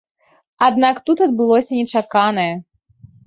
[0.67, 2.49] Аднак тут адбылося нечаканае.